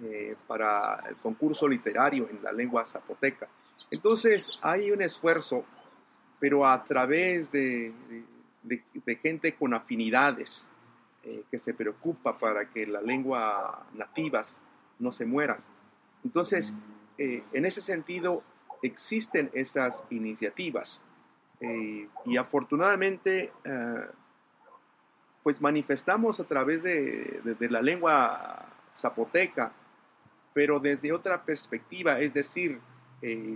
eh, 0.02 0.34
para 0.48 1.04
el 1.08 1.14
concurso 1.14 1.68
literario 1.68 2.28
en 2.28 2.42
la 2.42 2.50
lengua 2.50 2.84
zapoteca. 2.84 3.46
Entonces, 3.92 4.50
hay 4.62 4.90
un 4.90 5.00
esfuerzo, 5.00 5.64
pero 6.40 6.66
a 6.66 6.82
través 6.82 7.52
de, 7.52 7.94
gente 9.22 9.54
con 9.54 9.72
afinidades 9.72 10.68
eh, 11.22 11.44
que 11.52 11.58
se 11.60 11.72
preocupa 11.72 12.37
para 12.37 12.68
que 12.68 12.84
las 12.84 13.04
lenguas 13.04 13.76
nativas 13.94 14.60
no 14.98 15.12
se 15.12 15.25
mueran. 15.25 15.58
Entonces, 16.25 16.75
eh, 17.16 17.44
en 17.52 17.64
ese 17.64 17.80
sentido, 17.80 18.42
existen 18.82 19.50
esas 19.54 20.02
iniciativas 20.10 21.04
eh, 21.60 22.08
y 22.24 22.36
afortunadamente, 22.36 23.52
eh, 23.64 24.06
pues 25.42 25.60
manifestamos 25.60 26.40
a 26.40 26.44
través 26.44 26.82
de, 26.82 27.40
la 27.70 27.82
lengua 27.82 28.66
zapoteca, 28.92 29.72
pero 30.52 30.80
desde 30.80 31.12
otra 31.12 31.42
perspectiva, 31.44 32.20
es 32.20 32.34
decir, 32.34 32.80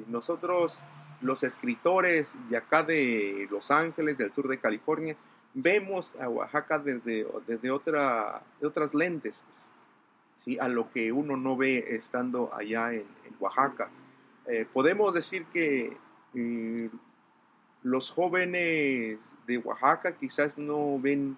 nosotros 0.09 0.85
los 1.21 1.43
escritores 1.43 2.35
de 2.49 2.57
acá 2.57 2.83
de 2.83 3.47
Los 3.51 3.71
Ángeles, 3.71 4.19
del 4.19 4.33
sur 4.33 4.49
de 4.49 4.59
California, 4.59 5.17
vemos 5.55 6.17
a 6.17 6.29
Oaxaca 6.29 6.79
desde, 6.79 7.27
desde 7.47 7.71
otra, 7.71 8.43
otras 8.63 8.95
lentes. 8.95 9.45
Pues 9.51 9.73
a 10.61 10.69
lo 10.69 10.91
que 10.91 11.13
uno 11.13 11.37
no 11.37 11.57
ve 11.57 11.85
estando 11.91 12.53
allá 12.55 12.93
en, 12.93 13.07
Oaxaca. 13.39 13.89
Eh, 14.47 14.67
podemos 14.73 15.15
decir 15.15 15.47
que 15.47 15.97
eh, 16.35 16.91
los 17.83 18.11
jóvenes 18.11 19.19
de 19.47 19.59
Oaxaca 19.59 20.17
quizás 20.17 20.59
no 20.59 20.99
ven 20.99 21.37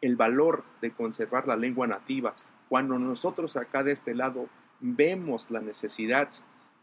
el 0.00 0.16
valor 0.16 0.64
de 0.80 0.90
conservar 0.92 1.48
la 1.48 1.56
lengua 1.56 1.86
nativa, 1.86 2.34
cuando 2.68 2.98
nosotros 2.98 3.56
acá 3.56 3.82
de 3.82 3.92
este 3.92 4.14
lado 4.14 4.46
vemos 4.80 5.50
la 5.50 5.60
necesidad, 5.60 6.28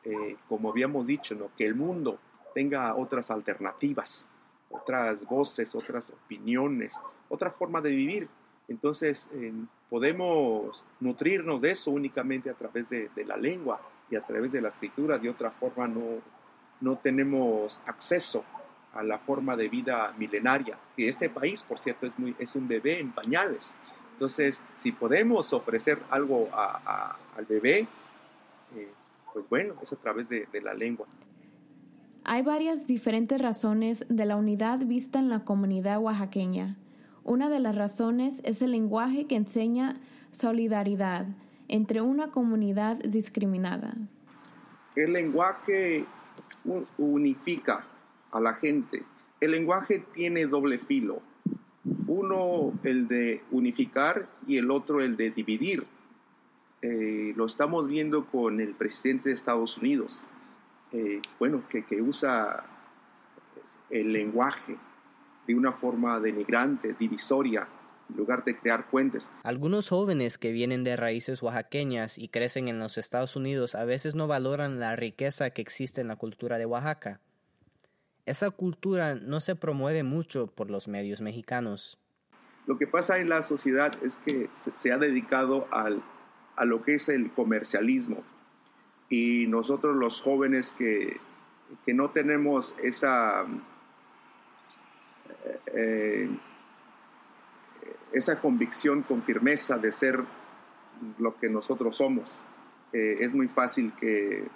eh, 0.04 0.36
como 0.50 0.72
habíamos 0.72 1.08
dicho, 1.08 1.36
¿no? 1.36 1.50
que 1.56 1.66
el 1.66 1.76
mundo 1.76 2.20
tenga 2.54 2.96
otras 2.96 3.32
alternativas, 3.32 4.30
otras 4.70 5.26
voces, 5.26 5.76
otras 5.76 6.10
opiniones, 6.10 7.02
otra 7.30 7.52
forma 7.52 7.82
de 7.82 7.90
vivir. 7.92 8.28
Entonces, 8.68 9.30
podemos 9.90 10.86
nutrirnos 11.00 11.62
de 11.62 11.72
eso 11.72 11.92
únicamente 11.92 12.50
a 12.50 12.56
través 12.56 12.90
de, 12.90 13.10
la 13.26 13.38
lengua 13.38 13.80
y 14.10 14.16
a 14.16 14.22
través 14.22 14.52
de 14.52 14.62
la 14.62 14.70
escritura. 14.70 15.20
De 15.20 15.30
otra 15.30 15.52
forma, 15.52 15.88
no, 15.88 16.20
no 16.82 16.98
tenemos 16.98 17.82
acceso 17.86 18.44
a 18.96 19.04
la 19.04 19.20
forma 19.20 19.56
de 19.56 19.70
vida 19.70 20.14
milenaria, 20.18 20.78
que 20.96 21.08
este 21.08 21.30
país, 21.30 21.64
por 21.64 21.80
cierto, 21.80 22.08
es, 22.08 22.18
muy, 22.18 22.36
es 22.40 22.56
un 22.56 22.68
bebé 22.68 23.00
en 23.00 23.12
pañales. 23.12 23.78
Entonces, 24.12 24.64
si 24.74 24.92
podemos 24.92 25.54
ofrecer 25.54 26.02
algo 26.10 26.50
al 26.54 27.46
bebé, 27.46 27.88
eh, 28.76 28.90
pues 29.34 29.48
bueno, 29.50 29.76
es 29.82 29.92
a 29.92 29.98
través 29.98 30.30
de 30.30 30.62
la 30.64 30.74
lengua. 30.74 31.06
Hay 32.28 32.42
varias 32.42 32.88
diferentes 32.88 33.40
razones 33.40 34.04
de 34.10 34.26
la 34.26 34.36
unidad 34.36 34.80
vista 34.80 35.20
en 35.20 35.30
la 35.30 35.44
comunidad 35.44 36.00
oaxaqueña. 36.00 36.76
Una 37.24 37.50
de 37.50 37.60
las 37.60 37.76
razones 37.76 38.42
es 38.44 38.64
el 38.64 38.72
lenguaje 38.72 39.28
que 39.28 39.36
enseña 39.36 40.00
solidaridad 40.32 41.28
entre 41.68 42.02
una 42.02 42.32
comunidad 42.32 42.98
discriminada. 42.98 43.94
El 44.96 45.14
lenguaje 45.14 46.06
unifica 46.98 47.86
a 48.36 48.42
la 48.42 48.54
gente. 48.54 49.02
El 49.40 49.52
lenguaje 49.52 50.04
tiene 50.14 50.46
doble 50.46 50.78
filo. 50.78 51.22
Uno 52.08 52.74
el 52.84 53.08
de 53.08 53.42
unificar 53.52 54.28
y 54.46 54.58
el 54.58 54.70
otro 54.72 55.02
el 55.02 55.16
de 55.16 55.32
dividir. 55.32 55.86
Eh, 56.82 57.34
lo 57.36 57.46
estamos 57.46 57.88
viendo 57.88 58.26
con 58.26 58.60
el 58.60 58.74
presidente 58.74 59.30
de 59.30 59.36
Estados 59.36 59.78
Unidos, 59.78 60.26
eh, 60.92 61.22
bueno, 61.40 61.64
que, 61.70 61.84
que 61.84 62.02
usa 62.02 62.66
el 63.90 64.12
lenguaje 64.12 64.76
de 65.48 65.56
una 65.56 65.72
forma 65.72 66.20
denigrante, 66.20 66.94
divisoria, 67.00 67.68
en 68.10 68.18
lugar 68.18 68.44
de 68.44 68.58
crear 68.58 68.90
puentes. 68.90 69.32
Algunos 69.44 69.90
jóvenes 69.90 70.38
que 70.38 70.52
vienen 70.52 70.84
de 70.84 70.98
raíces 70.98 71.42
oaxaqueñas 71.42 72.18
y 72.18 72.28
crecen 72.28 72.68
en 72.68 72.80
los 72.80 72.98
Estados 72.98 73.36
Unidos 73.36 73.76
a 73.76 73.86
veces 73.86 74.14
no 74.14 74.28
valoran 74.28 74.80
la 74.80 74.96
riqueza 74.96 75.52
que 75.52 75.62
existe 75.62 76.02
en 76.02 76.10
la 76.10 76.18
cultura 76.18 76.58
de 76.58 76.66
Oaxaca. 76.66 77.22
Esa 78.26 78.50
cultura 78.52 79.16
no 79.16 79.40
se 79.40 79.56
promueve 79.56 80.04
mucho 80.04 80.48
por 80.48 80.72
los 80.72 80.88
medios 80.88 81.22
mexicanos. 81.22 82.00
Lo 82.66 82.78
que 82.78 82.88
pasa 82.88 83.20
en 83.20 83.30
la 83.30 83.42
sociedad 83.42 83.92
es 84.04 84.18
que 84.18 84.50
se 84.52 84.92
ha 84.92 84.98
dedicado 84.98 85.68
al, 85.72 86.02
a 86.56 86.66
lo 86.66 86.82
que 86.82 86.96
es 86.96 87.10
el 87.10 87.32
comercialismo 87.32 88.24
y 89.10 89.46
nosotros 89.48 89.96
los 89.96 90.20
jóvenes 90.22 90.74
que, 90.74 91.20
que 91.86 91.94
no 91.94 92.10
tenemos 92.10 92.76
esa 92.82 93.46
eh, 95.68 96.30
esa 98.12 98.40
convicción 98.40 99.04
con 99.04 99.22
firmeza 99.22 99.78
de 99.78 99.92
ser 99.92 100.24
lo 101.20 101.38
que 101.38 101.50
nosotros 101.50 101.98
somos. 101.98 102.46
Eh, 102.94 103.18
es 103.20 103.34
muy 103.34 103.48
fácil 103.48 103.92
que, 104.00 104.40
eh, 104.40 104.48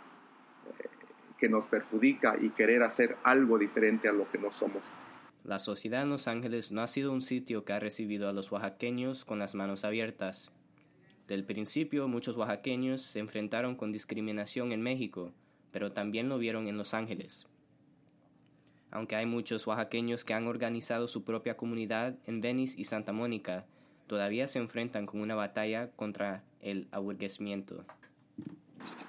que 1.40 1.50
nos 1.50 1.68
perjudica 1.68 2.36
y 2.40 2.50
querer 2.50 2.84
hacer 2.84 3.18
algo 3.24 3.58
diferente 3.58 4.08
a 4.08 4.14
lo 4.14 4.30
que 4.30 4.38
no 4.38 4.52
somos. 4.52 4.94
La 5.44 5.58
sociedad 5.58 6.04
en 6.04 6.10
Los 6.10 6.28
Ángeles 6.28 6.72
no 6.72 6.82
ha 6.82 6.88
sido 6.88 7.12
un 7.12 7.22
sitio 7.22 7.64
que 7.66 7.74
ha 7.74 7.80
recibido 7.80 8.28
a 8.28 8.34
los 8.34 8.52
oaxaqueños 8.52 9.26
con 9.26 9.40
las 9.40 9.56
manos 9.56 9.86
abiertas. 9.86 10.52
Del 11.28 11.46
principio 11.46 12.08
muchos 12.08 12.36
oaxaqueños 12.38 13.02
se 13.02 13.20
enfrentaron 13.20 13.76
con 13.76 13.92
discriminación 13.92 14.72
en 14.72 14.82
México, 14.82 15.32
pero 15.72 15.92
también 15.92 16.28
lo 16.28 16.38
vieron 16.38 16.68
en 16.68 16.78
Los 16.78 16.94
Ángeles 16.94 17.48
aunque 18.92 19.16
hay 19.16 19.26
muchos 19.26 19.68
oaxaqueños 19.68 20.24
que 20.24 20.34
han 20.34 20.48
organizado 20.48 21.08
su 21.08 21.24
propia 21.24 21.58
comunidad 21.58 22.16
en 22.26 22.42
Venice 22.42 22.80
y 22.80 22.86
Santa 22.86 23.12
Mónica, 23.12 23.66
todavía 24.08 24.48
se 24.48 24.60
enfrentan 24.60 25.06
con 25.06 25.22
una 25.22 25.36
batalla 25.36 25.92
contra 25.92 26.44
el 26.62 26.88
aburguesamiento. 26.92 27.86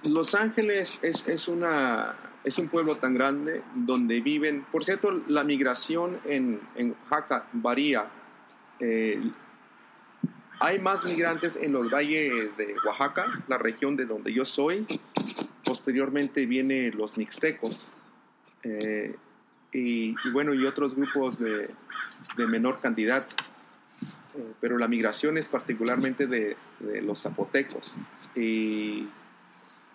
Los 0.09 0.35
Ángeles 0.35 0.99
es, 1.03 1.49
una, 1.49 2.17
es 2.45 2.59
un 2.59 2.69
pueblo 2.69 2.97
tan 2.97 3.15
grande 3.15 3.63
donde 3.75 4.21
viven, 4.21 4.65
por 4.73 4.85
cierto, 4.85 5.11
la 5.29 5.45
migración 5.45 6.21
en, 6.25 6.61
Oaxaca 7.11 7.47
varía. 7.53 8.09
Eh, 8.79 9.21
hay 10.59 10.79
más 10.79 11.05
migrantes 11.05 11.57
en 11.57 11.73
los 11.73 11.91
valles 11.91 12.57
de 12.57 12.77
Oaxaca, 12.87 13.27
la 13.49 13.59
región 13.59 13.97
de 13.97 14.07
donde 14.07 14.33
yo 14.33 14.45
soy. 14.45 14.87
Posteriormente 15.65 16.47
vienen 16.47 16.97
los 16.97 17.19
mixtecos. 17.19 17.93
Eh, 18.63 19.15
y, 19.73 20.15
bueno, 20.33 20.53
y 20.55 20.65
otros 20.67 20.95
grupos 20.95 21.39
de, 21.39 21.69
de 22.37 22.47
menor 22.47 22.81
cantidad. 22.81 23.27
Eh, 24.35 24.53
pero 24.61 24.79
la 24.79 24.89
migración 24.89 25.37
es 25.39 25.49
particularmente 25.49 26.27
de, 26.27 26.57
de, 26.81 27.03
los 27.03 27.21
zapotecos 27.21 27.97
y 28.35 29.09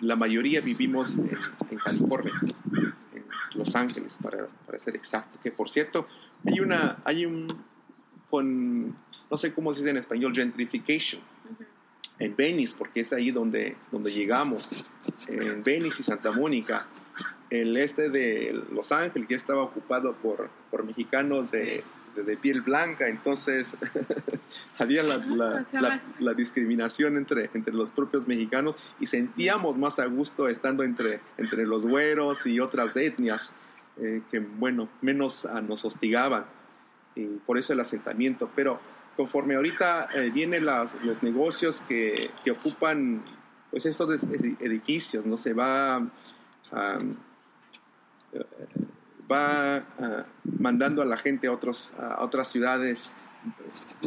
la 0.01 0.15
mayoría 0.15 0.61
vivimos 0.61 1.17
en, 1.17 1.29
en 1.71 1.77
California, 1.77 2.33
en 3.13 3.25
Los 3.55 3.75
Ángeles, 3.75 4.17
para, 4.21 4.47
para, 4.65 4.79
ser 4.79 4.95
exacto. 4.95 5.39
Que 5.41 5.51
por 5.51 5.69
cierto, 5.69 6.07
hay 6.45 6.59
una, 6.59 6.97
hay 7.05 7.25
un, 7.25 7.47
con, 8.29 8.87
no 8.89 9.37
sé 9.37 9.53
cómo 9.53 9.73
se 9.73 9.79
dice 9.79 9.91
en 9.91 9.97
español, 9.97 10.33
gentrification. 10.35 11.21
En 12.17 12.33
Venice, 12.33 12.75
porque 12.77 13.01
es 13.01 13.11
ahí 13.11 13.31
donde, 13.31 13.75
donde 13.91 14.09
llegamos, 14.09 14.85
en 15.27 15.61
Venice 15.63 16.01
y 16.01 16.05
Santa 16.05 16.31
Mónica, 16.31 16.87
el 17.49 17.75
este 17.75 18.09
de 18.09 18.57
Los 18.71 18.93
Ángeles 18.93 19.27
ya 19.29 19.35
estaba 19.35 19.63
ocupado 19.63 20.13
por, 20.13 20.49
por 20.71 20.85
mexicanos 20.85 21.51
de, 21.51 21.83
de, 22.15 22.37
piel 22.37 22.61
blanca, 22.61 23.07
entonces 23.07 23.77
había 24.77 25.03
la, 25.03 25.17
la, 25.17 26.01
la, 26.19 26.33
discriminación 26.33 27.17
entre, 27.17 27.49
entre 27.53 27.73
los 27.73 27.91
propios 27.91 28.27
mexicanos 28.27 28.75
y 28.99 29.07
sentíamos 29.07 29.77
más 29.77 29.99
a 29.99 30.05
gusto 30.05 30.47
estando 30.47 30.83
entre, 30.83 31.19
entre 31.37 31.65
los 31.65 31.85
güeros 31.85 32.45
y 32.45 32.59
otras 32.59 32.95
etnias 32.97 33.53
eh, 33.97 34.21
que, 34.29 34.39
bueno, 34.39 34.89
menos 35.01 35.47
nos 35.67 35.85
hostigaban. 35.85 36.45
Y 37.15 37.25
por 37.25 37.57
eso 37.57 37.73
el 37.73 37.79
asentamiento. 37.79 38.49
Pero 38.55 38.79
conforme 39.15 39.55
ahorita 39.55 40.09
eh, 40.13 40.29
vienen 40.31 40.65
las, 40.65 41.01
los 41.05 41.23
negocios 41.23 41.81
que, 41.87 42.31
que, 42.43 42.51
ocupan 42.51 43.23
pues 43.71 43.85
estos 43.85 44.21
edificios, 44.59 45.25
¿no? 45.25 45.37
Se 45.37 45.53
va... 45.53 45.97
a 46.71 46.99
va 49.31 49.77
ah, 49.77 50.25
mandando 50.43 51.01
a 51.01 51.05
la 51.05 51.17
gente 51.17 51.47
a, 51.47 51.51
otros, 51.51 51.93
a 51.99 52.23
otras 52.23 52.47
ciudades. 52.47 53.13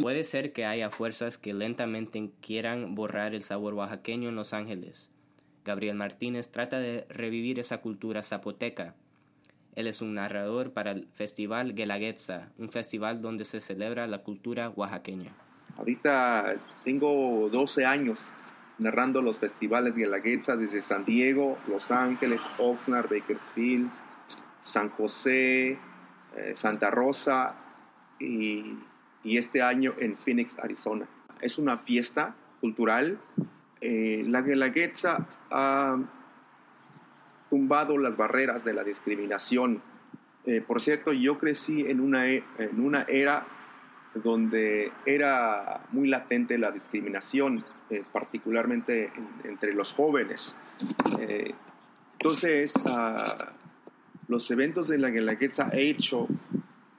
Puede 0.01 0.23
ser 0.23 0.51
que 0.51 0.65
haya 0.65 0.89
fuerzas 0.89 1.37
que 1.37 1.53
lentamente 1.53 2.31
quieran 2.41 2.95
borrar 2.95 3.33
el 3.33 3.43
sabor 3.43 3.73
oaxaqueño 3.73 4.29
en 4.29 4.35
Los 4.35 4.53
Ángeles. 4.53 5.11
Gabriel 5.63 5.95
Martínez 5.95 6.49
trata 6.49 6.79
de 6.79 7.05
revivir 7.09 7.59
esa 7.59 7.79
cultura 7.79 8.23
zapoteca. 8.23 8.95
Él 9.75 9.87
es 9.87 10.01
un 10.01 10.15
narrador 10.15 10.73
para 10.73 10.91
el 10.91 11.07
Festival 11.13 11.73
Guelaguetza, 11.73 12.49
un 12.57 12.69
festival 12.69 13.21
donde 13.21 13.45
se 13.45 13.61
celebra 13.61 14.07
la 14.07 14.19
cultura 14.23 14.69
oaxaqueña. 14.69 15.31
Ahorita 15.77 16.55
tengo 16.83 17.49
12 17.51 17.85
años 17.85 18.33
narrando 18.79 19.21
los 19.21 19.37
festivales 19.37 19.95
Guelaguetza 19.95 20.55
desde 20.55 20.81
San 20.81 21.05
Diego, 21.05 21.57
Los 21.67 21.91
Ángeles, 21.91 22.41
Oxnard, 22.57 23.09
Bakersfield, 23.09 23.91
San 24.61 24.89
José, 24.89 25.77
eh, 26.35 26.53
Santa 26.55 26.89
Rosa 26.89 27.55
y, 28.19 28.77
este 29.23 29.61
año 29.61 29.93
en 29.99 30.17
Phoenix, 30.17 30.57
Arizona. 30.59 31.05
Es 31.41 31.57
una 31.57 31.77
fiesta 31.77 32.35
cultural. 32.61 33.19
Eh, 33.81 34.23
la 34.27 34.41
Guelaguetza 34.41 35.27
ha 35.51 35.97
tumbado 37.49 37.97
las 37.97 38.17
barreras 38.17 38.63
de 38.63 38.73
la 38.73 38.83
discriminación. 38.83 39.81
Eh, 40.45 40.61
por 40.65 40.81
cierto, 40.81 41.13
yo 41.13 41.37
crecí 41.37 41.81
en 41.81 41.99
una, 41.99 42.29
e, 42.29 42.43
en 42.57 42.79
una 42.79 43.03
era 43.03 43.45
donde 44.15 44.91
era 45.05 45.81
muy 45.91 46.07
latente 46.07 46.57
la 46.57 46.71
discriminación, 46.71 47.63
particularmente 48.11 49.11
entre 49.43 49.73
los 49.73 49.93
jóvenes. 49.93 50.55
entonces, 52.17 52.73
ah, 52.87 53.51
los 54.29 54.49
eventos 54.51 54.87
de 54.87 54.99
la 54.99 55.09
Guelaguetza 55.09 55.69
ha 55.73 55.75
hecho 55.75 56.27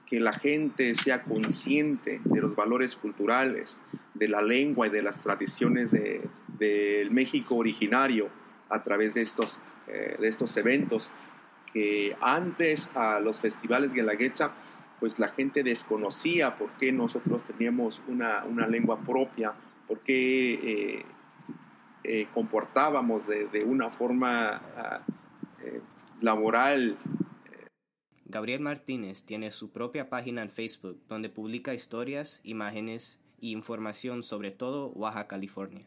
que 0.05 0.19
la 0.19 0.33
gente 0.33 0.93
sea 0.95 1.23
consciente 1.23 2.19
de 2.25 2.41
los 2.41 2.57
valores 2.57 2.97
culturales, 2.97 3.79
de 4.13 4.27
la 4.27 4.41
lengua 4.41 4.87
y 4.87 4.89
de 4.89 5.01
las 5.01 5.21
tradiciones 5.21 5.91
del 5.91 7.09
México 7.09 7.55
originario 7.55 8.27
a 8.69 8.83
través 8.83 9.13
de 9.13 9.21
estos, 9.21 9.61
eh, 9.87 10.17
de 10.19 10.27
estos 10.27 10.55
eventos 10.57 11.09
que 11.71 12.17
antes 12.19 12.91
a 12.95 13.21
los 13.21 13.39
festivales 13.39 13.93
Guelaguetza 13.93 14.51
pues 14.99 15.17
la 15.17 15.29
gente 15.29 15.63
desconocía 15.63 16.57
por 16.57 16.69
qué 16.71 16.91
nosotros 16.91 17.45
teníamos 17.45 18.01
una, 18.09 18.43
lengua 18.67 18.99
propia, 18.99 19.53
por 19.87 19.99
qué 19.99 20.53
eh, 20.53 21.05
eh, 22.03 22.27
comportábamos 22.33 23.25
de, 23.27 23.63
una 23.65 23.89
forma 23.89 24.61
ah, 24.77 24.99
laboral 26.21 26.97
Gabriel 28.25 28.61
Martínez 28.61 29.23
tiene 29.25 29.51
su 29.51 29.71
propia 29.71 30.09
página 30.09 30.41
en 30.41 30.49
Facebook 30.49 30.97
donde 31.09 31.29
publica 31.29 31.73
historias, 31.73 32.39
imágenes 32.43 33.19
e 33.41 33.47
información 33.47 34.23
sobre 34.23 34.51
todo 34.51 34.91
Oaxaca, 34.91 35.27
California. 35.27 35.85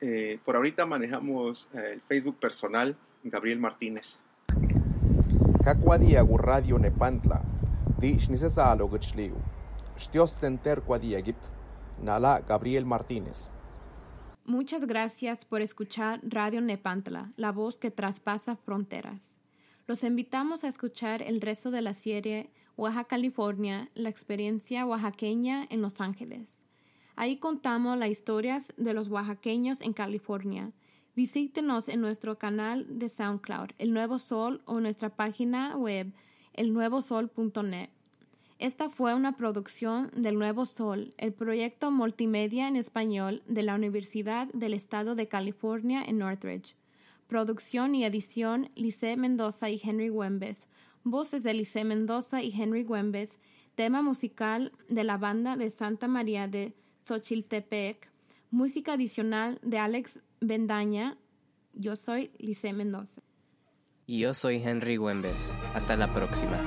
Eh, 0.00 0.38
por 0.44 0.56
ahorita 0.56 0.84
manejamos 0.84 1.70
eh, 1.72 1.92
el 1.94 2.00
Facebook 2.02 2.38
personal 2.38 2.96
Gabriel 3.22 3.58
Martínez. 3.60 4.20
Kakwadia 5.64 6.22
Radio 6.36 6.78
Nepantla, 6.78 7.42
di 7.98 8.18
gibt, 11.22 11.46
nala 12.02 12.40
Gabriel 12.46 12.84
Martínez. 12.84 13.48
Muchas 14.44 14.84
gracias 14.86 15.46
por 15.46 15.62
escuchar 15.62 16.20
Radio 16.22 16.60
Nepantla, 16.60 17.32
la 17.36 17.50
voz 17.50 17.78
que 17.78 17.90
traspasa 17.90 18.56
fronteras. 18.56 19.33
Los 19.86 20.02
invitamos 20.02 20.64
a 20.64 20.68
escuchar 20.68 21.20
el 21.20 21.42
resto 21.42 21.70
de 21.70 21.82
la 21.82 21.92
serie 21.92 22.48
Oaxaca, 22.76 23.04
California, 23.08 23.90
la 23.94 24.08
experiencia 24.08 24.86
oaxaqueña 24.86 25.66
en 25.68 25.82
Los 25.82 26.00
Ángeles. 26.00 26.64
Ahí 27.16 27.36
contamos 27.36 27.98
las 27.98 28.08
historias 28.08 28.64
de 28.78 28.94
los 28.94 29.08
oaxaqueños 29.08 29.82
en 29.82 29.92
California. 29.92 30.72
Visítenos 31.14 31.90
en 31.90 32.00
nuestro 32.00 32.38
canal 32.38 32.98
de 32.98 33.10
SoundCloud, 33.10 33.72
El 33.76 33.92
Nuevo 33.92 34.18
Sol, 34.18 34.62
o 34.64 34.80
nuestra 34.80 35.10
página 35.10 35.76
web, 35.76 36.14
elnuevosol.net. 36.54 37.90
Esta 38.58 38.88
fue 38.88 39.14
una 39.14 39.36
producción 39.36 40.10
del 40.16 40.38
Nuevo 40.38 40.64
Sol, 40.64 41.12
el 41.18 41.34
proyecto 41.34 41.90
multimedia 41.90 42.68
en 42.68 42.76
español 42.76 43.42
de 43.46 43.62
la 43.62 43.74
Universidad 43.74 44.48
del 44.54 44.72
Estado 44.72 45.14
de 45.14 45.28
California 45.28 46.02
en 46.02 46.18
Northridge. 46.18 46.74
Producción 47.28 47.94
y 47.94 48.04
edición 48.04 48.70
Lice 48.74 49.16
Mendoza 49.16 49.70
y 49.70 49.80
Henry 49.82 50.08
Güembes. 50.08 50.68
Voces 51.02 51.42
de 51.42 51.54
Lice 51.54 51.84
Mendoza 51.84 52.42
y 52.42 52.50
Henry 52.50 52.84
Güembes. 52.84 53.38
Tema 53.74 54.02
musical 54.02 54.72
de 54.88 55.04
la 55.04 55.16
banda 55.16 55.56
de 55.56 55.70
Santa 55.70 56.06
María 56.06 56.48
de 56.48 56.74
Xochiltepec. 57.06 58.10
Música 58.50 58.92
adicional 58.92 59.58
de 59.62 59.78
Alex 59.78 60.20
Bendaña. 60.40 61.18
Yo 61.72 61.96
soy 61.96 62.30
Lice 62.38 62.72
Mendoza. 62.72 63.22
Y 64.06 64.20
yo 64.20 64.34
soy 64.34 64.62
Henry 64.62 64.96
Güembes. 64.96 65.54
Hasta 65.74 65.96
la 65.96 66.12
próxima. 66.12 66.58